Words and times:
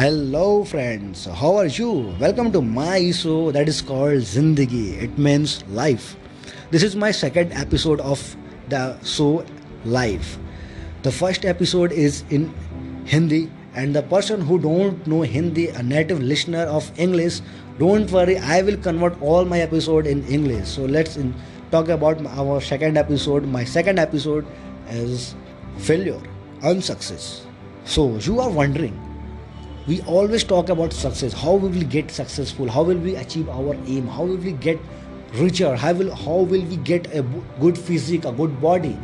Hello, 0.00 0.64
friends. 0.64 1.26
How 1.26 1.56
are 1.56 1.66
you? 1.66 2.16
Welcome 2.18 2.50
to 2.52 2.62
my 2.62 3.10
show 3.10 3.52
that 3.52 3.68
is 3.68 3.82
called 3.82 4.24
Zindagi. 4.28 4.96
It 4.96 5.18
means 5.18 5.62
life. 5.68 6.16
This 6.70 6.82
is 6.82 6.96
my 6.96 7.10
second 7.10 7.52
episode 7.52 8.00
of 8.00 8.16
the 8.70 8.96
show 9.04 9.44
Life. 9.84 10.38
The 11.02 11.12
first 11.12 11.44
episode 11.44 11.92
is 11.92 12.24
in 12.30 12.48
Hindi, 13.04 13.50
and 13.74 13.94
the 13.94 14.00
person 14.00 14.40
who 14.40 14.58
don't 14.58 15.06
know 15.06 15.20
Hindi, 15.20 15.68
a 15.68 15.82
native 15.82 16.22
listener 16.22 16.64
of 16.78 16.90
English, 16.98 17.42
don't 17.78 18.10
worry. 18.10 18.38
I 18.38 18.62
will 18.62 18.78
convert 18.78 19.20
all 19.20 19.44
my 19.44 19.60
episode 19.60 20.06
in 20.06 20.24
English. 20.28 20.66
So 20.66 20.86
let's 20.86 21.18
in, 21.18 21.34
talk 21.70 21.90
about 21.90 22.24
our 22.40 22.62
second 22.62 22.96
episode. 22.96 23.44
My 23.44 23.64
second 23.64 23.98
episode 23.98 24.46
is 24.88 25.34
failure, 25.76 26.22
unsuccess. 26.62 27.44
So 27.84 28.16
you 28.16 28.40
are 28.40 28.48
wondering 28.48 28.98
we 29.86 30.00
always 30.02 30.44
talk 30.44 30.68
about 30.68 30.92
success. 30.92 31.32
How 31.32 31.54
will 31.54 31.70
we 31.70 31.84
get 31.84 32.10
successful? 32.10 32.68
How 32.70 32.82
will 32.82 32.98
we 32.98 33.16
achieve 33.16 33.48
our 33.48 33.74
aim? 33.86 34.06
How 34.06 34.24
will 34.24 34.36
we 34.36 34.52
get 34.52 34.78
richer? 35.34 35.74
How 35.74 35.92
will 35.92 36.14
how 36.14 36.40
will 36.52 36.64
we 36.72 36.76
get 36.76 37.12
a 37.14 37.22
good 37.60 37.78
physique 37.78 38.24
a 38.24 38.32
good 38.32 38.60
body? 38.60 38.98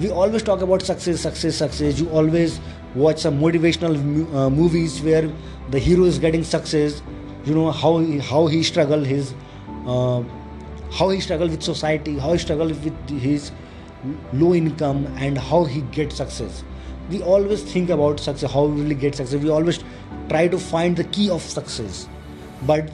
We 0.00 0.10
always 0.10 0.42
talk 0.42 0.62
about 0.62 0.82
success 0.82 1.20
success 1.20 1.56
success. 1.56 2.00
You 2.00 2.08
always 2.10 2.60
watch 2.94 3.18
some 3.18 3.38
motivational 3.38 3.98
uh, 4.34 4.48
movies 4.50 5.00
where 5.02 5.30
the 5.70 5.78
hero 5.78 6.04
is 6.04 6.18
getting 6.18 6.42
success. 6.42 7.02
You 7.44 7.54
know 7.54 7.70
how 7.70 7.98
he, 7.98 8.18
how 8.18 8.46
he 8.46 8.62
struggle 8.62 9.04
his 9.04 9.34
uh, 9.86 10.22
how 10.90 11.10
he 11.10 11.20
struggle 11.20 11.48
with 11.48 11.62
society 11.62 12.18
how 12.18 12.32
he 12.32 12.38
struggle 12.38 12.68
with 12.68 13.10
his 13.10 13.50
low 14.32 14.54
income 14.54 15.06
and 15.18 15.36
how 15.36 15.64
he 15.64 15.80
get 15.96 16.12
success 16.12 16.62
we 17.10 17.22
always 17.22 17.62
think 17.62 17.90
about 17.90 18.20
success 18.20 18.50
how 18.52 18.64
we 18.64 18.82
will 18.82 18.94
get 18.94 19.14
success. 19.14 19.40
We 19.40 19.50
always 19.50 19.82
try 20.28 20.48
to 20.48 20.58
find 20.58 20.96
the 20.96 21.04
key 21.04 21.30
of 21.30 21.42
success. 21.42 22.08
But 22.62 22.90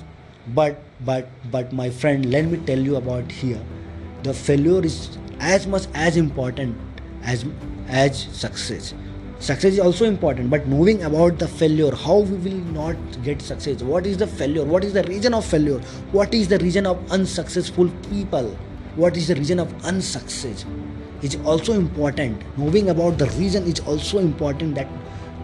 but 0.55 0.83
but 1.05 1.29
but 1.51 1.73
my 1.73 1.91
friend 1.91 2.31
let 2.31 2.47
me 2.47 2.59
tell 2.59 2.79
you 2.79 2.97
about 2.97 3.31
here. 3.31 3.61
The 4.23 4.35
failure 4.35 4.85
is 4.85 5.17
as 5.39 5.67
much 5.67 5.87
as 5.95 6.17
important 6.17 6.77
as 7.23 7.45
as 7.89 8.23
success. 8.33 8.95
Success 9.39 9.75
is 9.75 9.81
also 9.81 10.05
important 10.05 10.51
but 10.51 10.67
knowing 10.67 11.03
about 11.05 11.39
the 11.39 11.49
failure 11.49 11.95
how 11.95 12.19
we 12.19 12.37
will 12.51 12.65
not 12.73 12.97
get 13.23 13.41
success? 13.41 13.83
What 13.83 14.07
is 14.07 14.19
the 14.19 14.27
failure? 14.27 14.65
What 14.65 14.85
is 14.85 14.93
the 14.93 15.05
reason 15.05 15.33
of 15.35 15.47
failure? 15.47 15.79
What 16.13 16.35
is 16.35 16.49
the 16.49 16.59
reason 16.59 16.85
of 16.87 17.11
unsuccessful 17.11 17.91
people? 18.11 18.57
What 18.97 19.17
is 19.17 19.29
the 19.29 19.37
reason 19.37 19.61
of 19.61 19.73
unsuccess 19.85 20.67
is 21.23 21.37
also 21.45 21.73
important. 21.75 22.43
Knowing 22.57 22.91
about 22.91 23.19
the 23.19 23.27
reason 23.39 23.65
is 23.65 23.81
also 23.81 24.19
important 24.19 24.75
that 24.75 24.89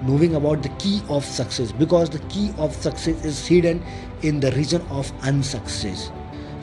knowing 0.02 0.34
about 0.34 0.62
the 0.62 0.68
key 0.80 1.02
of 1.08 1.24
success 1.24 1.72
because 1.72 2.10
the 2.10 2.18
key 2.28 2.52
of 2.58 2.74
success 2.74 3.24
is 3.24 3.46
hidden 3.46 3.82
in 4.22 4.40
the 4.40 4.52
reason 4.52 4.82
of 4.90 5.12
unsuccess. 5.22 6.10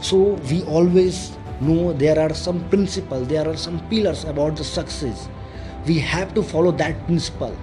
So 0.02 0.34
we 0.50 0.64
always 0.64 1.31
know 1.61 1.94
there 1.94 2.19
are 2.19 2.34
some 2.34 2.67
principles 2.69 3.28
there 3.28 3.47
are 3.47 3.58
some 3.58 3.80
pillars 3.89 4.23
about 4.25 4.58
the 4.58 4.64
success. 4.64 5.30
We 5.86 6.00
have 6.00 6.34
to 6.36 6.44
follow 6.44 6.72
that 6.72 7.06
principle. 7.06 7.56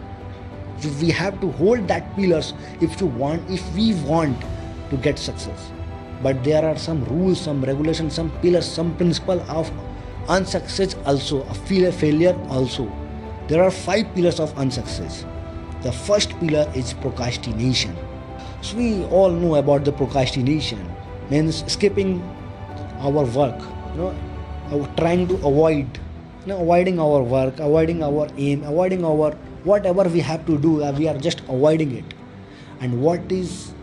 We 1.01 1.11
have 1.11 1.41
to 1.41 1.51
hold 1.53 1.89
that 1.89 2.17
pillars 2.17 2.55
if 2.81 3.01
you 3.01 3.07
want 3.07 3.49
if 3.51 3.63
we 3.75 3.95
want 4.05 4.41
to 4.91 4.97
get 4.97 5.19
success. 5.19 5.71
But 6.23 6.43
there 6.45 6.65
are 6.65 6.77
some 6.77 7.05
rules 7.05 7.41
some 7.41 7.65
regulations 7.65 8.15
some 8.15 8.31
pillars 8.41 8.67
some 8.67 8.97
principle 8.97 9.41
of 9.49 9.71
unsuccess 10.29 10.95
also 11.07 11.43
a 11.43 11.55
failure 11.93 12.39
also. 12.49 12.91
There 13.49 13.63
are 13.63 13.71
five 13.71 14.15
pillars 14.15 14.39
of 14.41 14.57
unsuccess. 14.59 15.25
The 15.83 15.93
first 15.93 16.39
pillar 16.41 16.71
is 16.75 16.93
procrastination. 16.93 17.97
So 18.63 18.77
we 18.77 19.05
all 19.07 19.31
know 19.31 19.55
about 19.57 19.85
the 19.85 19.93
procrastination 19.93 20.79
means 21.31 21.65
skipping 21.73 22.23
our 23.01 23.25
work 23.25 23.59
you 23.95 24.01
know 24.01 24.89
trying 24.97 25.27
to 25.29 25.35
avoid 25.37 25.87
you 26.45 26.49
know 26.53 26.61
avoiding 26.61 27.01
our 27.01 27.23
work 27.23 27.59
avoiding 27.59 28.03
our 28.03 28.29
aim 28.37 28.63
avoiding 28.65 29.05
our 29.05 29.33
whatever 29.65 30.05
we 30.05 30.21
have 30.21 30.45
to 30.47 30.59
do 30.59 30.83
uh, 30.83 30.93
we 30.93 31.09
are 31.09 31.17
just 31.17 31.41
avoiding 31.41 31.97
it. 31.97 32.05
And 32.81 33.03
what 33.03 33.31
is 33.31 33.75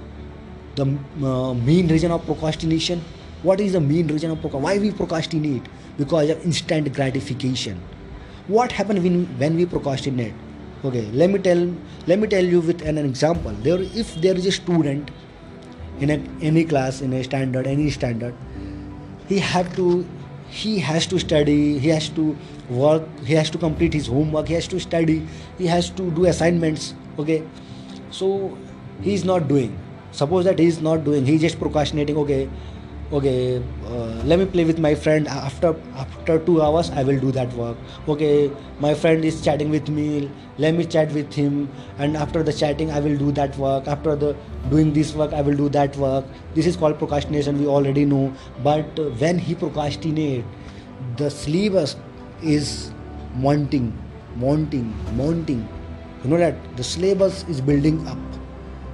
the 0.76 0.86
uh, 1.24 1.54
main 1.54 1.88
reason 1.88 2.12
of 2.12 2.26
procrastination? 2.26 3.04
What 3.44 3.60
is 3.60 3.74
the 3.74 3.80
main 3.80 4.08
reason 4.08 4.32
of 4.32 4.42
procrastination 4.42 4.64
why 4.64 4.80
we 4.80 4.92
procrastinate 4.92 5.64
because 5.98 6.30
of 6.30 6.44
instant 6.46 6.94
gratification. 6.94 7.80
What 8.48 8.72
happens 8.72 9.02
when, 9.02 9.26
when 9.40 9.56
we 9.56 9.66
procrastinate? 9.66 10.34
Okay 10.86 11.06
let 11.12 11.30
me 11.30 11.40
tell 11.40 11.74
let 12.06 12.20
me 12.20 12.28
tell 12.28 12.44
you 12.44 12.62
with 12.62 12.82
an, 12.82 12.98
an 12.98 13.06
example. 13.06 13.52
There 13.52 13.80
if 13.82 14.16
there 14.22 14.36
is 14.36 14.46
a 14.46 14.52
student 14.52 15.10
in 16.00 16.12
a, 16.12 16.46
any 16.46 16.64
class 16.64 17.02
in 17.02 17.14
a 17.14 17.24
standard 17.24 17.66
any 17.66 17.90
standard 17.90 18.36
he 19.28 19.40
have 19.40 19.76
to 19.76 20.08
he 20.48 20.78
has 20.80 21.08
to 21.08 21.20
study 21.20 21.80
he 21.80 21.90
has 21.90 22.10
to 22.10 22.38
work 22.70 23.04
he 23.26 23.34
has 23.34 23.50
to 23.50 23.58
complete 23.58 23.94
his 23.94 24.08
homework 24.08 24.48
he 24.48 24.54
has 24.54 24.68
to 24.68 24.80
study 24.80 25.28
he 25.58 25.66
has 25.66 25.90
to 25.90 26.12
do 26.12 26.26
assignments 26.26 26.94
okay? 27.20 27.44
So 28.12 28.58
he 29.02 29.14
is 29.14 29.26
not 29.26 29.48
doing. 29.48 29.78
Suppose 30.12 30.46
that 30.46 30.60
he 30.60 30.66
is 30.66 30.82
not 30.82 31.04
doing 31.04 31.26
he 31.26 31.36
is 31.36 31.42
just 31.42 31.60
procrastinating 31.60 32.18
okay 32.18 32.50
okay 33.12 33.64
uh, 33.86 34.22
let 34.26 34.40
me 34.40 34.46
play 34.46 34.66
with 34.66 34.80
my 34.80 34.94
friend. 34.94 35.28
After 35.28 35.76
after 35.96 36.40
two 36.40 36.62
hours 36.62 36.90
i 36.92 37.04
will 37.04 37.20
do 37.20 37.32
that 37.32 37.52
work. 37.54 37.78
Okay 38.08 38.52
my 38.80 38.94
friend 38.94 39.24
is 39.24 39.42
chatting 39.42 39.70
with 39.70 39.90
me. 39.90 40.30
Let 40.58 40.74
me 40.74 40.86
chat 40.86 41.12
with 41.12 41.34
him. 41.34 41.70
And 41.98 42.18
after 42.18 42.44
the 42.44 42.54
chatting 42.54 42.92
i 42.92 43.00
will 43.00 43.18
do 43.18 43.32
that 43.34 43.58
work. 43.58 43.88
After 43.88 44.16
the 44.16 44.36
doing 44.70 44.94
this 44.94 45.14
work 45.14 45.34
i 45.34 45.42
will 45.42 45.56
do 45.56 45.70
that 45.70 45.96
work. 45.98 46.26
This 46.54 46.66
is 46.66 46.76
called 46.76 46.98
procrastination 46.98 47.60
we 47.60 47.68
already 47.68 48.06
know. 48.06 48.34
But 48.64 49.00
when 49.20 49.40
he 49.40 49.56
procrastinate 49.56 50.44
the 51.16 51.30
syllabus 51.30 51.96
is 52.42 52.92
mounting 53.36 53.94
mounting 54.36 54.94
mounting 55.16 55.68
you 56.24 56.30
know 56.30 56.38
that 56.38 56.56
the 56.76 56.84
syllabus 56.84 57.46
is 57.48 57.62
building 57.62 58.06
up. 58.08 58.18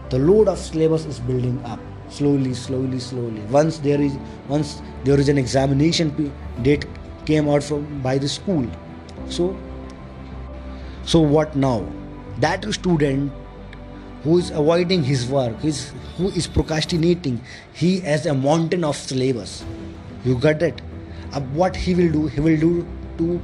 The 0.09 0.19
load 0.19 0.47
of 0.47 0.59
syllabus 0.59 1.05
is 1.05 1.19
building 1.19 1.63
up 1.65 1.79
slowly 2.17 2.53
slowly 2.53 2.99
slowly. 2.99 3.41
Once 3.57 3.79
there 3.79 4.01
is 4.07 4.17
once 4.47 4.81
there 5.03 5.19
is 5.19 5.29
an 5.29 5.37
examination 5.37 6.11
date 6.61 6.85
came 7.25 7.49
out 7.49 7.63
from 7.63 7.85
by 8.07 8.17
the 8.17 8.29
school. 8.29 8.67
So 9.29 9.55
so 11.05 11.19
what 11.19 11.55
now? 11.55 11.85
That 12.39 12.65
student 12.73 13.31
who 14.23 14.37
is 14.37 14.51
avoiding 14.51 15.03
his 15.03 15.25
work 15.27 15.65
is 15.71 15.91
who 16.17 16.29
is 16.41 16.47
procrastinating 16.47 17.41
he 17.73 17.99
has 18.01 18.25
a 18.25 18.33
mountain 18.33 18.83
of 18.83 18.95
syllabus. 18.95 19.63
You 20.23 20.37
got 20.37 20.61
it? 20.61 20.81
Uh, 21.33 21.41
what 21.61 21.75
he 21.75 21.95
will 21.95 22.11
do 22.11 22.27
he 22.27 22.39
will 22.39 22.57
do 22.57 22.87
to 23.17 23.41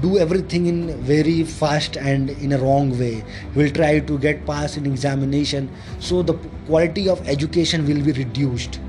do 0.00 0.18
everything 0.18 0.66
in 0.66 1.00
very 1.02 1.42
fast 1.44 1.96
and 1.96 2.30
in 2.30 2.52
a 2.52 2.58
wrong 2.58 2.98
way. 2.98 3.22
Will 3.54 3.70
try 3.70 4.00
to 4.00 4.18
get 4.18 4.46
past 4.46 4.76
in 4.76 4.86
examination. 4.86 5.68
So 5.98 6.22
the 6.22 6.34
quality 6.66 7.08
of 7.08 7.28
education 7.28 7.86
will 7.86 8.02
be 8.02 8.12
reduced. 8.12 8.80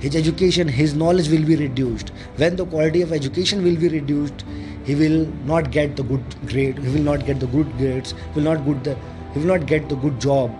His 0.00 0.16
education 0.16 0.68
his 0.68 0.94
knowledge 0.94 1.28
will 1.30 1.44
be 1.46 1.56
reduced. 1.56 2.10
When 2.36 2.56
the 2.56 2.66
quality 2.66 3.02
of 3.02 3.12
education 3.12 3.62
will 3.64 3.76
be 3.76 3.88
reduced 3.88 4.44
he 4.84 4.94
will 4.96 5.26
not 5.46 5.70
get 5.70 5.96
the 5.96 6.02
good 6.02 6.24
grade 6.46 6.78
he 6.78 6.88
will 6.88 7.04
not 7.04 7.24
get 7.24 7.38
the 7.38 7.46
good 7.46 7.76
grades 7.78 8.14
will 8.34 8.42
not 8.42 8.64
good 8.64 8.82
the 8.82 8.96
he 9.32 9.38
will 9.38 9.46
not 9.46 9.66
get 9.66 9.88
the 9.88 9.94
good 9.96 10.20
job. 10.20 10.50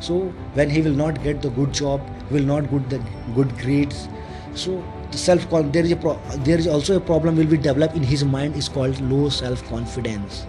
So 0.00 0.18
when 0.54 0.68
he 0.68 0.82
will 0.82 0.98
not 1.04 1.22
get 1.22 1.40
the 1.42 1.50
good 1.50 1.72
job 1.72 2.02
he 2.28 2.34
will 2.34 2.44
not 2.44 2.70
get 2.70 2.90
the 2.90 3.00
good 3.34 3.56
grades 3.58 4.08
so 4.54 4.82
the 5.10 5.18
self 5.18 5.48
there 5.72 5.84
is 5.84 5.92
a 5.92 5.96
pro- 5.96 6.18
there 6.48 6.58
is 6.58 6.66
also 6.66 6.96
a 6.96 7.00
problem 7.00 7.36
will 7.36 7.46
be 7.46 7.56
developed 7.56 7.96
in 7.96 8.02
his 8.02 8.24
mind 8.24 8.56
is 8.56 8.68
called 8.68 9.00
low 9.00 9.28
self 9.28 9.66
confidence 9.68 10.46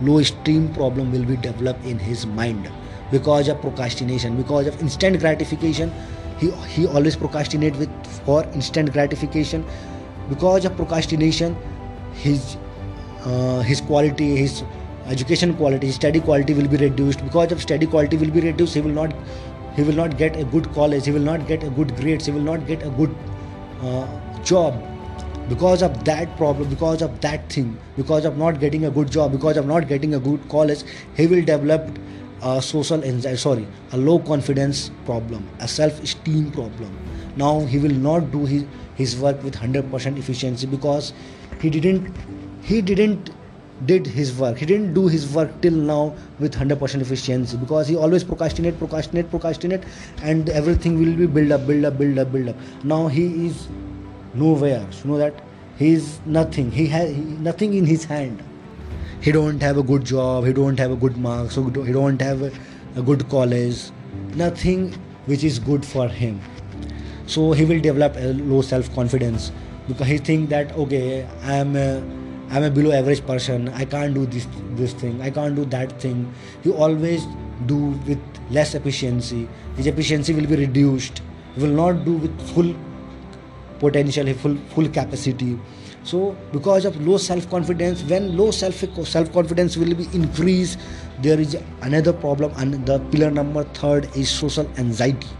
low 0.00 0.18
esteem 0.18 0.72
problem 0.74 1.12
will 1.12 1.24
be 1.24 1.36
developed 1.36 1.84
in 1.84 1.98
his 1.98 2.26
mind 2.26 2.68
because 3.10 3.48
of 3.48 3.60
procrastination 3.60 4.36
because 4.36 4.66
of 4.66 4.80
instant 4.80 5.20
gratification. 5.20 5.92
He 6.38 6.50
he 6.74 6.86
always 6.86 7.16
procrastinate 7.16 7.76
with 7.76 8.06
for 8.26 8.44
instant 8.60 8.92
gratification. 8.92 9.64
Because 10.28 10.64
of 10.64 10.76
procrastination 10.76 11.56
his 12.12 12.56
uh, 13.24 13.60
his 13.60 13.80
quality 13.80 14.36
his 14.36 14.62
education 15.14 15.54
quality 15.54 15.86
his 15.86 15.96
study 15.96 16.20
quality 16.20 16.54
will 16.54 16.68
be 16.68 16.76
reduced. 16.76 17.24
Because 17.24 17.52
of 17.52 17.62
study 17.62 17.86
quality 17.86 18.16
will 18.16 18.30
be 18.30 18.40
reduced 18.40 18.74
he 18.74 18.80
will 18.80 18.98
not 19.02 19.14
he 19.76 19.82
will 19.82 20.00
not 20.00 20.16
get 20.16 20.36
a 20.36 20.44
good 20.56 20.72
college 20.74 21.04
he 21.04 21.12
will 21.18 21.28
not 21.28 21.46
get 21.46 21.64
a 21.68 21.70
good 21.78 21.94
grades 21.96 22.26
he 22.26 22.32
will 22.32 22.48
not 22.48 22.66
get 22.66 22.84
a 22.88 22.90
good 22.98 23.14
Uh, 23.84 24.06
job 24.42 24.74
because 25.48 25.82
of 25.82 26.04
that 26.04 26.34
problem 26.38 26.68
because 26.70 27.02
of 27.02 27.20
that 27.20 27.50
thing 27.52 27.76
because 27.96 28.24
of 28.24 28.38
not 28.38 28.58
getting 28.60 28.86
a 28.86 28.90
good 28.90 29.10
job 29.10 29.30
because 29.32 29.58
of 29.58 29.66
not 29.66 29.86
getting 29.88 30.14
a 30.14 30.20
good 30.26 30.48
college 30.48 30.84
he 31.18 31.26
will 31.26 31.44
develop 31.44 31.90
a 32.42 32.62
social 32.62 33.04
anxiety 33.04 33.36
sorry 33.42 33.66
a 33.92 33.98
low 33.98 34.18
confidence 34.30 34.90
problem 35.04 35.46
a 35.60 35.68
self-esteem 35.68 36.50
problem. 36.52 36.96
Now 37.36 37.60
he 37.60 37.78
will 37.78 37.94
not 38.06 38.30
do 38.30 38.46
his, 38.46 38.64
his 38.94 39.18
work 39.18 39.42
with 39.42 39.54
100% 39.54 40.18
efficiency 40.18 40.66
because 40.66 41.12
he 41.60 41.70
didn't 41.70 42.14
he 42.62 42.80
didn't 42.80 43.30
did 43.86 44.06
his 44.06 44.36
work. 44.36 44.58
He 44.58 44.66
didn't 44.66 44.94
do 44.94 45.08
his 45.08 45.32
work 45.34 45.60
till 45.60 45.72
now 45.72 46.14
with 46.38 46.54
100% 46.54 47.00
efficiency 47.00 47.56
because 47.56 47.88
he 47.88 47.96
always 47.96 48.24
procrastinate 48.24 48.78
procrastinate 48.78 49.30
procrastinate 49.30 49.82
and 50.22 50.48
everything 50.48 50.98
will 50.98 51.16
be 51.16 51.26
build 51.26 51.52
up 51.52 51.66
build 51.66 51.84
up 51.84 51.98
build 51.98 52.18
up 52.18 52.32
build 52.32 52.48
up. 52.48 52.56
Now 52.84 53.08
he 53.08 53.46
is 53.46 53.68
nowhere. 54.34 54.86
You 55.02 55.10
know 55.10 55.18
that? 55.18 55.34
He 55.76 55.92
is 55.92 56.20
nothing. 56.24 56.70
He 56.70 56.86
has 56.86 57.16
nothing 57.16 57.74
in 57.74 57.84
his 57.84 58.04
hand. 58.04 58.42
He 59.20 59.32
don't 59.32 59.60
have 59.62 59.76
a 59.78 59.82
good 59.82 60.04
job. 60.04 60.44
He 60.44 60.52
don't 60.52 60.78
have 60.78 60.92
a 60.92 60.96
good 60.96 61.16
marks 61.16 61.54
so 61.54 61.64
he 61.64 61.92
don't 61.92 62.20
have 62.22 62.42
a, 62.42 62.52
a 62.96 63.02
good 63.02 63.28
college. 63.28 63.90
Nothing 64.34 64.92
which 65.26 65.42
is 65.42 65.58
good 65.58 65.84
for 65.84 66.08
him. 66.08 66.40
So 67.26 67.52
he 67.52 67.64
will 67.64 67.80
develop 67.80 68.16
a 68.16 68.34
low 68.34 68.62
self 68.62 68.94
confidence 68.94 69.50
because 69.88 70.06
he 70.06 70.18
think 70.18 70.48
that 70.48 70.72
okay 70.76 71.26
i 71.42 71.54
am 71.54 71.76
a, 71.76 72.02
i'm 72.54 72.62
a 72.62 72.70
below 72.70 72.92
average 72.96 73.20
person. 73.26 73.68
I 73.80 73.84
can't 73.84 74.14
do 74.14 74.26
this 74.26 74.46
this 74.80 74.92
thing. 74.92 75.20
I 75.20 75.30
can't 75.38 75.56
do 75.60 75.64
that 75.76 75.94
thing. 76.02 76.18
You 76.62 76.74
always 76.86 77.24
do 77.70 77.78
with 78.10 78.20
less 78.56 78.74
efficiency. 78.78 79.48
His 79.78 79.88
efficiency 79.92 80.34
will 80.34 80.46
be 80.52 80.58
reduced. 80.60 81.22
You 81.56 81.64
will 81.64 81.74
not 81.78 82.04
do 82.04 82.12
with 82.26 82.44
full 82.50 82.70
potential 83.80 84.30
full 84.44 84.54
full 84.76 84.88
capacity. 84.98 85.58
So 86.12 86.20
because 86.52 86.84
of 86.84 87.00
low 87.08 87.18
self 87.26 87.50
confidence 87.56 88.04
when 88.12 88.30
low 88.42 88.48
self 88.60 88.84
self 89.16 89.32
confidence 89.38 89.76
will 89.82 89.96
be 90.02 90.08
increased 90.20 90.78
there 91.26 91.40
is 91.40 91.58
another 91.90 92.12
problem. 92.12 92.52
And 92.56 92.86
the 92.92 93.00
pillar 93.16 93.32
number 93.40 93.64
third 93.80 94.08
is 94.14 94.30
social 94.30 94.70
anxiety. 94.84 95.34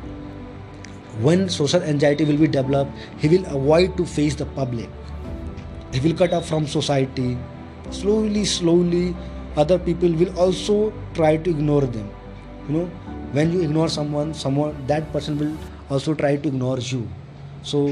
When 1.28 1.49
social 1.61 1.88
anxiety 1.94 2.25
will 2.25 2.44
be 2.44 2.52
developed 2.58 3.08
he 3.19 3.28
will 3.37 3.49
avoid 3.61 3.96
to 4.02 4.11
face 4.19 4.34
the 4.44 4.46
public 4.61 4.90
he 5.94 6.00
will 6.00 6.17
cut 6.20 6.32
off 6.32 6.49
from 6.49 6.67
society. 6.67 7.38
Slowly 7.91 8.44
slowly 8.44 9.14
other 9.56 9.79
people 9.79 10.12
will 10.12 10.37
also 10.37 10.93
try 11.14 11.37
to 11.37 11.50
ignore 11.50 11.82
them. 11.82 12.11
You 12.69 12.75
know 12.76 12.87
when 13.38 13.52
you 13.52 13.61
ignore 13.67 13.88
someone 13.88 14.35
someone 14.35 14.75
that 14.88 15.12
person 15.12 15.38
will 15.38 15.52
also 15.88 16.14
try 16.14 16.35
to 16.37 16.49
ignore 16.49 16.79
you. 16.79 17.08
So 17.62 17.85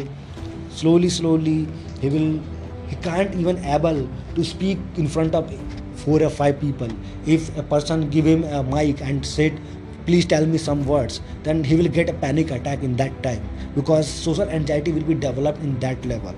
slowly 0.71 1.11
slowly 1.19 1.69
he 2.01 2.09
will 2.09 2.41
he 2.89 2.97
can't 3.07 3.37
even 3.37 3.63
able 3.77 4.09
to 4.35 4.45
speak 4.45 4.79
in 4.97 5.07
front 5.07 5.37
of 5.37 5.55
four 5.95 6.21
or 6.23 6.31
five 6.31 6.59
people. 6.61 6.89
If 7.25 7.57
a 7.57 7.63
person 7.63 8.11
give 8.11 8.25
him 8.25 8.43
a 8.43 8.65
mic 8.65 9.01
and 9.01 9.25
said 9.25 9.61
please 10.07 10.27
tell 10.27 10.45
me 10.45 10.59
some 10.59 10.85
words 10.85 11.21
then 11.45 11.63
he 11.63 11.77
will 11.77 11.93
get 11.99 12.09
a 12.09 12.13
panic 12.25 12.51
attack 12.51 12.83
in 12.83 12.97
that 12.97 13.23
time 13.23 13.49
because 13.77 14.09
social 14.09 14.49
anxiety 14.49 14.91
will 14.91 15.09
be 15.11 15.15
developed 15.15 15.61
in 15.61 15.79
that 15.79 16.05
level 16.05 16.35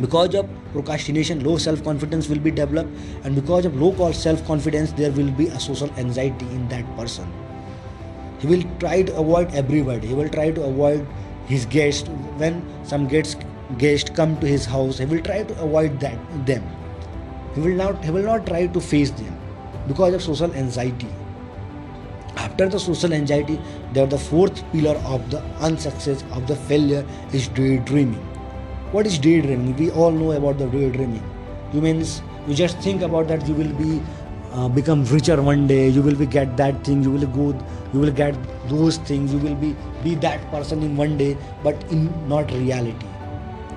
because 0.00 0.34
of 0.34 0.48
procrastination 0.72 1.42
low 1.42 1.56
self-confidence 1.56 2.28
will 2.28 2.38
be 2.38 2.50
developed 2.50 2.90
and 3.24 3.34
because 3.34 3.64
of 3.64 3.80
low 3.80 4.12
self-confidence 4.12 4.92
there 4.92 5.10
will 5.12 5.30
be 5.30 5.46
a 5.48 5.60
social 5.60 5.90
anxiety 5.96 6.46
in 6.46 6.68
that 6.68 6.84
person. 6.96 7.32
He 8.38 8.46
will 8.46 8.62
try 8.78 9.02
to 9.02 9.16
avoid 9.16 9.54
everybody. 9.54 10.08
He 10.08 10.14
will 10.14 10.28
try 10.28 10.50
to 10.50 10.62
avoid 10.62 11.06
his 11.46 11.64
guests. 11.64 12.08
When 12.36 12.62
some 12.84 13.08
guests 13.08 13.36
guests 13.78 14.10
come 14.10 14.38
to 14.38 14.46
his 14.46 14.64
house 14.64 14.98
he 14.98 15.06
will 15.06 15.22
try 15.22 15.42
to 15.42 15.62
avoid 15.62 15.98
that 16.00 16.46
them. 16.46 16.62
He 17.54 17.60
will 17.60 17.74
not 17.74 18.04
he 18.04 18.10
will 18.10 18.22
not 18.22 18.46
try 18.46 18.66
to 18.66 18.80
face 18.80 19.10
them 19.10 19.38
because 19.88 20.14
of 20.14 20.22
social 20.22 20.52
anxiety. 20.52 21.08
After 22.36 22.68
the 22.68 22.78
social 22.78 23.14
anxiety, 23.14 23.58
there 23.92 24.06
the 24.06 24.18
fourth 24.18 24.62
pillar 24.70 24.96
of 25.06 25.30
the 25.30 25.42
unsuccess 25.60 26.22
of 26.32 26.46
the 26.46 26.54
failure 26.54 27.04
is 27.32 27.48
daydreaming. 27.48 28.35
What 28.92 29.06
is 29.06 29.18
daydreaming? 29.18 29.76
We 29.76 29.90
all 29.90 30.10
know 30.10 30.32
about 30.32 30.58
the 30.58 30.66
daydreaming. 30.66 31.22
You 31.72 31.80
means 31.80 32.22
you 32.46 32.54
just 32.54 32.78
think 32.78 33.02
about 33.02 33.28
that 33.28 33.46
you 33.48 33.54
will 33.54 33.72
be 33.74 34.02
uh, 34.52 34.68
become 34.68 35.04
richer 35.04 35.40
one 35.42 35.66
day. 35.66 35.88
You 35.88 36.02
will 36.02 36.14
be 36.14 36.26
get 36.26 36.56
that 36.56 36.84
thing. 36.84 37.02
You 37.02 37.10
will 37.10 37.26
go. 37.26 37.48
You 37.92 38.00
will 38.00 38.12
get 38.12 38.36
those 38.68 38.98
things. 38.98 39.32
You 39.32 39.38
will 39.38 39.56
be 39.56 39.74
be 40.04 40.14
that 40.26 40.48
person 40.50 40.82
in 40.82 40.96
one 40.96 41.18
day, 41.18 41.36
but 41.64 41.90
in 41.90 42.06
not 42.28 42.50
reality, 42.52 43.06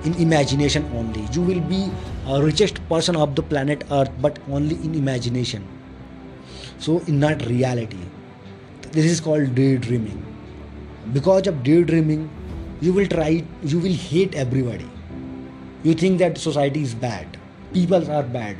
in 0.04 0.14
imagination 0.14 0.88
only. 0.94 1.26
You 1.32 1.42
will 1.42 1.60
be 1.74 1.90
a 2.28 2.40
richest 2.42 2.80
person 2.88 3.16
of 3.16 3.34
the 3.34 3.42
planet 3.42 3.84
Earth, 3.90 4.10
but 4.20 4.38
only 4.48 4.76
in 4.76 4.94
imagination. 4.94 5.68
So 6.78 6.98
in 7.06 7.20
not 7.20 7.46
reality 7.46 7.98
this 8.92 9.04
is 9.04 9.20
called 9.20 9.54
daydreaming 9.54 10.20
because 11.12 11.46
of 11.46 11.62
daydreaming 11.62 12.28
you 12.80 12.92
will 12.92 13.06
try 13.06 13.44
you 13.62 13.78
will 13.78 13.92
hate 13.92 14.34
everybody 14.34 14.88
you 15.82 15.94
think 15.94 16.18
that 16.18 16.38
society 16.38 16.82
is 16.82 16.94
bad. 16.94 17.36
People 17.72 18.10
are 18.10 18.22
bad. 18.22 18.56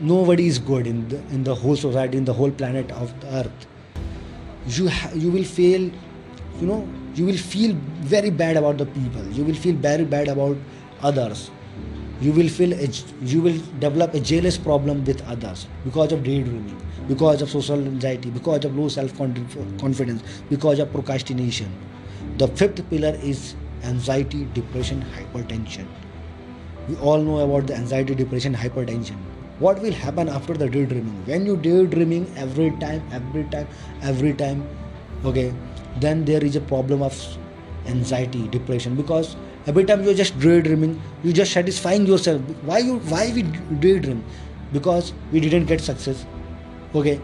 Nobody 0.00 0.46
is 0.46 0.58
good 0.58 0.86
in 0.86 1.08
the 1.08 1.18
in 1.36 1.44
the 1.44 1.54
whole 1.54 1.76
society 1.76 2.16
in 2.18 2.24
the 2.24 2.32
whole 2.32 2.50
planet 2.50 2.90
of 2.92 3.12
the 3.20 3.34
earth. 3.40 3.66
You 4.66 4.88
ha- 4.88 5.10
you 5.14 5.30
will 5.30 5.44
feel 5.44 5.82
you 6.60 6.66
know 6.70 6.88
you 7.14 7.26
will 7.26 7.36
feel 7.36 7.74
very 8.14 8.30
bad 8.30 8.56
about 8.56 8.78
the 8.78 8.86
people. 8.86 9.26
You 9.38 9.44
will 9.44 9.54
feel 9.54 9.74
very 9.74 10.04
bad 10.04 10.28
about 10.28 10.56
others. 11.02 11.50
You 12.20 12.32
will 12.32 12.48
feel 12.48 12.72
a, 12.74 12.88
you 13.24 13.40
will 13.40 13.58
develop 13.78 14.14
a 14.14 14.20
jealous 14.20 14.58
problem 14.58 15.04
with 15.04 15.22
others 15.26 15.66
because 15.84 16.12
of 16.12 16.22
daydreaming 16.22 16.80
because 17.08 17.40
of 17.42 17.50
social 17.50 17.78
anxiety 17.92 18.30
because 18.30 18.64
of 18.64 18.76
low 18.76 18.88
self 18.88 19.16
confidence 19.18 20.22
because 20.50 20.78
of 20.78 20.92
procrastination. 20.92 21.72
The 22.38 22.48
fifth 22.48 22.88
pillar 22.90 23.16
is 23.22 23.54
anxiety 23.84 24.46
depression 24.54 25.04
hypertension. 25.16 25.86
We 26.88 26.96
all 26.96 27.18
know 27.18 27.38
about 27.40 27.66
the 27.66 27.74
anxiety 27.74 28.14
depression 28.14 28.54
hypertension. 28.54 29.16
What 29.58 29.80
will 29.82 29.92
happen 29.92 30.28
after 30.28 30.54
the 30.54 30.68
daydreaming? 30.68 31.26
When 31.26 31.44
you 31.46 31.56
daydreaming 31.56 32.32
every 32.36 32.70
time 32.78 33.02
every 33.12 33.44
time 33.44 33.68
every 34.02 34.32
time 34.32 34.66
okay 35.24 35.52
then 36.00 36.24
there 36.24 36.42
is 36.42 36.56
a 36.56 36.60
problem 36.60 37.02
of 37.02 37.14
anxiety 37.86 38.48
depression. 38.48 38.94
Because 38.96 39.36
every 39.66 39.84
time 39.84 40.02
you're 40.02 40.14
just 40.14 40.38
daydreaming 40.40 41.00
you're 41.22 41.34
just 41.34 41.52
satisfying 41.52 42.06
yourself. 42.06 42.40
Why 42.62 42.78
you 42.78 42.98
why 42.98 43.32
we 43.34 43.42
daydream? 43.42 44.24
Because 44.72 45.12
we 45.32 45.40
didn't 45.40 45.66
get 45.66 45.80
success 45.80 46.24
okay? 46.94 47.20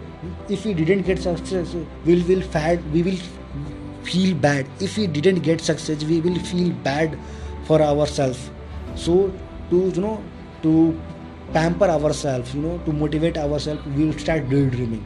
If 0.48 0.64
we 0.64 0.74
didn't 0.74 1.02
get 1.02 1.18
success 1.18 1.74
we 2.04 2.22
will 2.22 2.42
fad 2.42 2.92
we 2.92 3.02
will 3.02 3.18
feel 4.06 4.34
bad. 4.34 4.66
If 4.80 4.96
we 4.96 5.06
didn't 5.06 5.40
get 5.40 5.60
success 5.60 6.04
we 6.04 6.20
will 6.20 6.38
feel 6.38 6.70
bad 6.88 7.18
for 7.64 7.82
ourselves. 7.82 8.50
So 8.94 9.32
to 9.70 9.82
you 9.96 10.00
know 10.06 10.22
to 10.62 10.72
pamper 11.52 11.88
ourselves 11.96 12.54
you 12.54 12.62
know 12.62 12.78
to 12.86 12.92
motivate 12.92 13.36
ourselves 13.38 13.86
we 13.96 14.04
will 14.06 14.18
start 14.24 14.48
daydreaming. 14.54 15.04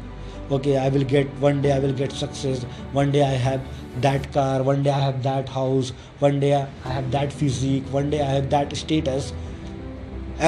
Okay 0.58 0.76
i 0.84 0.88
will 0.88 1.04
get 1.12 1.28
one 1.46 1.62
day 1.62 1.72
i 1.72 1.78
will 1.78 1.96
get 2.02 2.12
success. 2.22 2.64
One 3.00 3.12
day 3.16 3.22
i 3.22 3.36
have 3.48 3.60
that 4.08 4.32
car. 4.38 4.62
One 4.62 4.82
day 4.82 4.90
i 4.90 5.00
have 5.06 5.22
that 5.28 5.48
house. 5.48 5.92
One 6.26 6.40
day 6.40 6.54
i 6.54 6.92
have 6.98 7.10
that 7.18 7.32
physique. 7.32 7.94
One 7.98 8.10
day 8.10 8.20
i 8.28 8.30
have 8.38 8.50
that 8.56 8.76
status. 8.84 9.32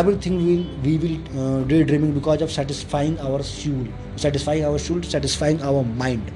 Everything 0.00 0.36
will 0.44 0.62
we 0.84 0.96
will 1.00 1.16
uh, 1.40 1.64
daydreaming 1.72 2.14
because 2.20 2.42
of 2.42 2.50
satisfying 2.60 3.18
our 3.20 3.42
soul. 3.42 3.86
Satisfying 4.16 4.64
our 4.70 4.78
soul 4.78 5.02
satisfying 5.02 5.62
our 5.62 5.84
mind 6.04 6.32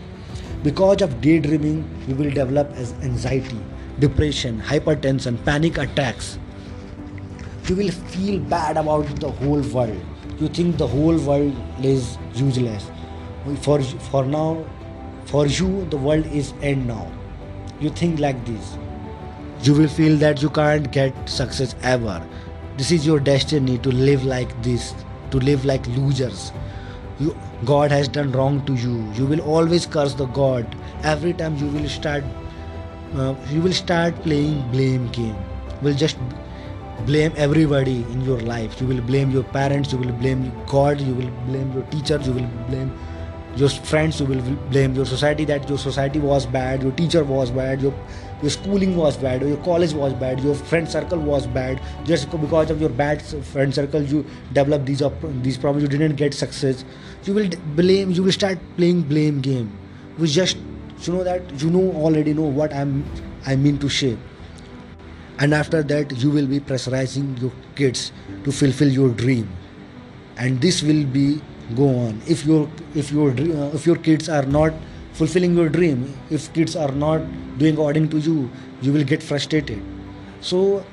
because 0.67 1.03
of 1.07 1.21
daydreaming 1.21 1.81
we 2.09 2.15
will 2.21 2.31
develop 2.37 2.71
as 2.85 2.93
anxiety 3.09 3.59
depression 4.05 4.61
hypertension 4.61 5.37
panic 5.45 5.79
attacks. 5.79 6.39
You 7.69 7.77
will 7.77 7.91
feel 7.91 8.39
bad 8.39 8.77
about 8.77 9.07
the 9.21 9.31
whole 9.31 9.61
world. 9.61 10.01
You 10.39 10.49
think 10.49 10.77
the 10.77 10.87
whole 10.87 11.19
world 11.19 11.55
is 11.83 12.19
useless. 12.35 12.91
For 13.63 13.81
for 14.11 14.25
now 14.25 14.65
for 15.25 15.47
you 15.47 15.85
the 15.95 15.97
world 15.97 16.27
is 16.27 16.53
end 16.63 16.87
now. 16.87 17.11
You 17.81 17.91
think 17.91 18.21
like 18.21 18.45
this. 18.45 18.77
You 19.63 19.75
will 19.75 19.89
feel 19.89 20.17
that 20.19 20.43
you 20.43 20.51
can't 20.51 20.91
get 20.93 21.29
success 21.29 21.75
ever. 21.83 22.21
This 22.77 22.91
is 22.91 23.07
your 23.07 23.21
destiny 23.21 23.79
to 23.79 23.91
live 23.91 24.25
like 24.25 24.63
this 24.63 24.95
to 25.31 25.39
live 25.39 25.65
like 25.65 25.87
losers. 25.89 26.53
You, 27.19 27.37
god 27.65 27.91
has 27.91 28.09
done 28.09 28.33
wrong 28.33 28.65
to 28.67 28.75
you. 28.75 29.11
You 29.15 29.27
will 29.27 29.41
always 29.41 29.87
curse 29.87 30.15
the 30.15 30.27
god. 30.27 30.77
Every 31.03 31.33
time 31.33 31.57
you 31.57 31.67
will 31.69 31.89
start 31.89 32.25
uh, 33.15 33.35
you 33.51 33.61
will 33.61 33.73
start 33.73 34.15
playing 34.23 34.71
blame 34.71 35.09
game. 35.09 35.37
Will 35.83 35.95
just 35.95 36.19
blame 37.07 37.33
everybody 37.37 38.03
in 38.13 38.21
your 38.23 38.41
life. 38.41 38.81
You 38.81 38.87
will 38.87 39.01
blame 39.01 39.31
your 39.31 39.45
parents. 39.45 39.93
You 39.93 39.99
will 39.99 40.13
blame 40.13 40.53
god. 40.67 41.01
You 41.01 41.15
will 41.15 41.31
blame 41.47 41.73
your 41.73 41.85
teacher 41.85 42.21
you 42.23 42.33
will 42.33 42.49
blame 42.69 42.93
your 43.57 43.69
friends. 43.71 44.21
You 44.21 44.27
will 44.27 44.43
blame 44.71 44.95
your 44.95 45.07
society 45.07 45.45
that 45.47 45.69
your 45.69 45.79
society 45.79 46.19
was 46.19 46.47
bad 46.47 46.83
your 46.83 46.93
teacher 46.93 47.25
was 47.25 47.51
bad 47.51 47.81
your 47.81 47.95
your 48.43 48.51
schooling 48.51 48.97
was 48.97 49.17
bad 49.17 49.43
or 49.43 49.49
your 49.49 49.63
college 49.65 49.93
was 49.93 50.13
bad 50.13 50.41
your 50.41 50.55
friend 50.55 50.89
circle 50.89 51.19
was 51.19 51.47
bad. 51.47 51.81
Just 52.05 52.31
because 52.31 52.71
of 52.71 52.81
your 52.81 52.91
bad 52.91 53.23
friend 53.23 53.75
circle 53.75 54.03
you 54.03 54.25
develop 54.53 54.85
these 54.85 55.03
these 55.43 55.59
problems 55.59 55.83
you 55.83 55.89
didn't 55.89 56.17
get 56.17 56.35
success. 56.35 56.85
You 57.25 57.35
will 57.35 57.49
blame 57.75 58.11
you 58.11 58.23
will 58.23 58.33
start 58.33 58.59
playing 58.77 59.03
blame 59.03 59.41
game. 59.41 59.73
We 60.19 60.29
just 60.29 60.57
you 61.03 61.13
know 61.13 61.25
that 61.25 61.61
you 61.63 61.71
know 61.71 61.93
already 61.93 62.33
know 62.33 62.49
what 62.59 62.73
i'm 62.73 63.05
i 63.47 63.57
mean 63.57 63.79
to 63.79 63.89
say. 63.89 64.17
And 65.39 65.53
after 65.53 65.83
that 65.83 66.17
you 66.19 66.31
will 66.31 66.47
be 66.47 66.61
pressurizing 66.61 67.41
your 67.41 67.53
kids 67.75 68.13
to 68.45 68.53
fulfill 68.53 68.89
your 68.89 69.11
dream. 69.11 69.49
And 70.39 70.61
this 70.61 70.83
will 70.83 71.05
be 71.05 71.41
go 71.75 71.89
on. 71.89 72.21
If 72.27 72.45
your 72.47 72.69
if 72.95 73.11
your 73.11 73.31
uh, 73.31 73.75
if 73.75 73.87
your 73.87 73.97
kids 73.97 74.29
are 74.29 74.45
not 74.45 74.73
fulfilling 75.17 75.57
your 75.57 75.69
dream. 75.69 76.13
If 76.31 76.53
kids 76.53 76.77
are 76.77 76.93
not 76.93 77.23
doing 77.59 77.75
according 77.75 78.11
to 78.11 78.19
you 78.19 78.51
you 78.83 78.93
will 78.93 79.05
get 79.05 79.23
frustrated. 79.23 79.83
So 80.41 80.85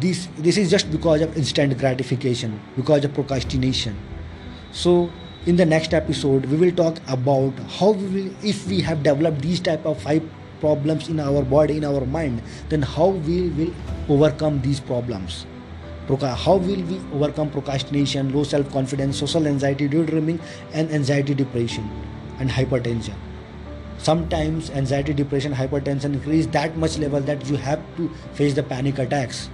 this 0.00 0.28
this 0.38 0.56
is 0.56 0.70
just 0.70 0.90
because 0.90 1.20
of 1.26 1.36
instant 1.36 1.76
gratification 1.78 2.58
because 2.76 3.04
of 3.04 3.14
procrastination. 3.14 3.96
So 4.72 5.10
in 5.46 5.56
the 5.56 5.66
next 5.66 5.94
episode 6.00 6.46
we 6.46 6.56
will 6.64 6.74
talk 6.80 6.98
about 7.08 7.62
how 7.76 7.90
we 7.90 8.08
will 8.16 8.48
if 8.54 8.66
we 8.72 8.80
have 8.88 9.02
developed 9.02 9.42
these 9.42 9.60
type 9.60 9.84
of 9.92 10.02
five 10.08 10.24
problems 10.64 11.08
in 11.08 11.20
our 11.20 11.42
body 11.42 11.76
in 11.76 11.84
our 11.84 12.04
mind 12.16 12.42
then 12.70 12.82
how 12.96 13.08
we 13.28 13.38
will 13.60 13.72
overcome 14.08 14.60
these 14.62 14.80
problems? 14.80 15.46
How 16.08 16.56
will 16.56 16.82
we 16.90 16.98
overcome 17.12 17.50
procrastination 17.50 18.32
low 18.32 18.42
self 18.42 18.72
confidence 18.72 19.18
social 19.18 19.46
anxiety 19.46 19.88
daydreaming 19.88 20.40
and 20.72 20.90
anxiety 20.90 21.34
depression 21.34 21.90
and 22.40 22.48
hypertension 22.48 23.27
sometimes 23.98 24.70
anxiety 24.70 25.12
depression 25.12 25.52
hypertension 25.52 26.14
increase 26.14 26.46
that 26.46 26.76
much 26.76 26.98
level 26.98 27.20
that 27.20 27.48
you 27.48 27.56
have 27.56 27.80
to 27.96 28.08
face 28.34 28.54
the 28.54 28.62
panic 28.62 28.98
attacks. 28.98 29.50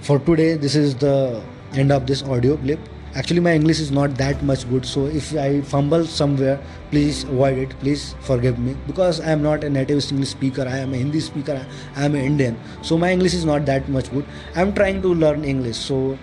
For 0.00 0.18
today 0.18 0.54
this 0.54 0.74
is 0.74 0.94
the 0.94 1.42
end 1.72 1.90
of 1.90 2.06
this 2.06 2.22
audio 2.22 2.56
clip. 2.56 2.78
Actually 3.14 3.40
my 3.40 3.54
english 3.54 3.80
is 3.80 3.90
not 3.90 4.14
that 4.16 4.42
much 4.42 4.68
good 4.68 4.84
so 4.84 5.06
if 5.06 5.34
i 5.34 5.60
fumble 5.62 6.04
somewhere 6.04 6.60
please 6.90 7.24
avoid 7.24 7.58
it. 7.58 7.70
Please 7.80 8.14
forgive 8.20 8.58
me. 8.58 8.76
Because 8.86 9.20
i 9.20 9.30
am 9.30 9.42
not 9.42 9.64
a 9.64 9.70
native 9.70 10.04
english 10.12 10.30
speaker 10.30 10.66
i 10.68 10.76
am 10.76 10.92
a 10.92 10.96
hindi 10.96 11.20
speaker 11.20 11.64
i 11.96 12.04
am 12.04 12.14
an 12.14 12.20
indian. 12.20 12.58
So 12.82 12.98
my 12.98 13.10
english 13.12 13.34
is 13.34 13.44
not 13.44 13.66
that 13.66 13.88
much 13.88 14.10
good. 14.10 14.26
I 14.54 14.60
am 14.60 14.74
trying 14.74 15.02
to 15.02 15.14
learn 15.14 15.44
english 15.44 15.76
so 15.76 16.18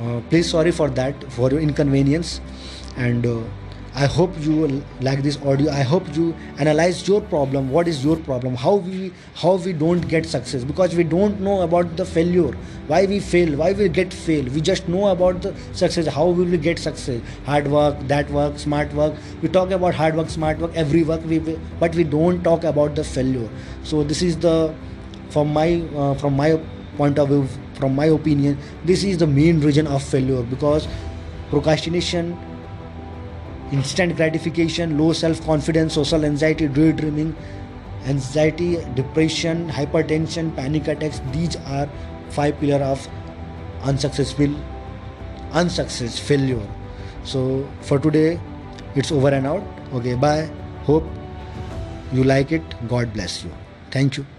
uh, 0.00 0.20
please 0.30 0.48
sorry 0.50 0.70
for 0.70 0.88
that 0.90 1.32
for 1.32 1.50
your 1.50 1.60
inconvenience. 1.60 2.40
And 2.96 3.26
uh, 3.26 3.40
i 4.02 4.06
hope 4.12 4.32
you 4.44 4.82
like 5.00 5.22
this 5.22 5.36
audio. 5.42 5.70
I 5.70 5.82
hope 5.82 6.08
you 6.16 6.34
analyze 6.58 7.06
your 7.06 7.20
problem. 7.20 7.70
What 7.70 7.86
is 7.86 8.04
your 8.04 8.16
problem? 8.28 8.56
How 8.56 8.74
we 8.86 9.12
how 9.42 9.52
we 9.66 9.72
don't 9.72 10.08
get 10.14 10.26
success? 10.26 10.64
Because 10.70 10.96
we 11.00 11.04
don't 11.04 11.40
know 11.40 11.60
about 11.66 11.96
the 11.96 12.04
failure. 12.04 12.48
Why 12.88 13.06
we 13.06 13.20
fail? 13.20 13.54
Why 13.60 13.72
we 13.72 13.88
get 13.88 14.12
fail? 14.12 14.44
We 14.56 14.60
just 14.70 14.88
know 14.88 15.06
about 15.12 15.42
the 15.42 15.54
success. 15.82 16.08
How 16.16 16.26
we 16.26 16.44
will 16.50 16.58
get 16.66 16.80
success? 16.86 17.20
Hard 17.46 17.68
work 17.76 18.00
that 18.14 18.30
work 18.38 18.58
smart 18.64 18.92
work. 19.02 19.14
We 19.42 19.48
talk 19.58 19.70
about 19.78 19.94
hard 19.94 20.16
work 20.22 20.28
smart 20.36 20.58
work 20.58 20.74
every 20.84 21.04
work 21.12 21.24
we 21.34 21.38
we- 21.50 21.58
but 21.84 21.94
we 21.94 22.02
don't 22.16 22.42
talk 22.50 22.64
about 22.72 22.96
the 23.02 23.04
failure. 23.12 23.48
So 23.92 24.02
this 24.14 24.22
is 24.30 24.36
the 24.48 24.56
from 25.36 25.52
my 25.60 25.68
uh, 25.96 26.14
from 26.24 26.36
my 26.42 26.50
point 26.96 27.18
of 27.26 27.28
view 27.28 27.46
from 27.78 27.94
my 28.00 28.04
opinion 28.16 28.56
this 28.90 29.00
is 29.06 29.16
the 29.22 29.26
main 29.36 29.60
reason 29.68 29.88
of 29.94 30.02
failure 30.10 30.42
because 30.50 30.86
procrastination 31.54 32.28
instant 33.74 34.16
gratification 34.16 34.96
low 34.98 35.12
self 35.12 35.44
confidence 35.46 35.94
social 36.00 36.24
anxiety 36.30 36.68
daydreaming 36.78 37.34
anxiety 38.14 38.70
depression 39.00 39.68
hypertension 39.80 40.54
panic 40.60 40.88
attacks 40.94 41.20
these 41.36 41.56
are 41.78 41.88
five 42.38 42.58
pillars 42.60 42.82
of 42.82 43.08
unsuccessful 43.82 44.54
unsuccess 45.54 46.18
failure. 46.18 46.66
So 47.24 47.66
for 47.80 47.98
today 47.98 48.40
it's 48.94 49.10
over 49.10 49.28
and 49.28 49.46
out. 49.46 49.62
Okay 49.94 50.14
bye. 50.14 50.50
Hope 50.84 51.04
you 52.12 52.24
like 52.24 52.52
it. 52.52 52.62
God 52.88 53.12
bless 53.12 53.42
you. 53.44 53.50
Thank 53.90 54.16
you 54.18 54.33